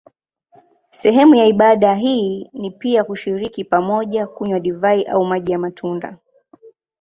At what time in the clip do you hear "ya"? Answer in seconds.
1.35-1.45, 5.51-5.59